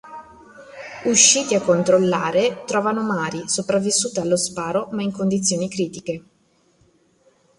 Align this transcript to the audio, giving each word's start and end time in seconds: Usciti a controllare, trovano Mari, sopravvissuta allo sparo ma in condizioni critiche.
Usciti 1.03 1.53
a 1.53 1.61
controllare, 1.61 2.63
trovano 2.65 3.03
Mari, 3.03 3.47
sopravvissuta 3.47 4.19
allo 4.21 4.35
sparo 4.35 4.87
ma 4.93 5.03
in 5.03 5.11
condizioni 5.11 5.69
critiche. 5.69 6.23